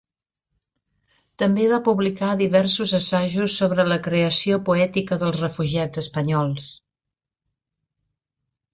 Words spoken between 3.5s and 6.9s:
sobre la creació poètica dels refugiats espanyols.